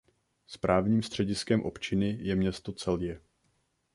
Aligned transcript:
Správním 0.47 1.03
střediskem 1.03 1.61
občiny 1.63 2.17
je 2.21 2.35
město 2.35 2.71
Celje. 2.73 3.21